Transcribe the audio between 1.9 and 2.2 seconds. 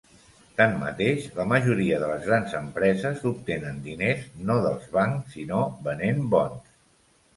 de